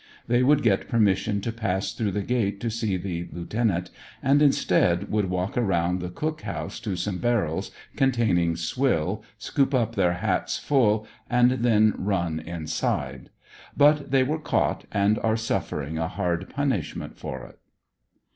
[0.27, 3.91] They would get permission to pass through the gate to see the lieutenant,
[4.23, 9.93] and instead, would walk around the cook house to some barrels containing swill, scoop up
[9.93, 13.29] their hats full and then run inside;
[13.77, 17.59] but they were caught, and are suffering a hard punishment for it.